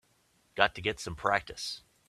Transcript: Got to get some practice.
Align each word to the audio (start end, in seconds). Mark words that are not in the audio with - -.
Got 0.55 0.73
to 0.73 0.81
get 0.81 0.99
some 0.99 1.15
practice. 1.15 1.83